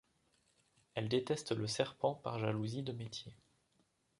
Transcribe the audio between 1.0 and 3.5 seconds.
déteste le serpent par jalousie de métier.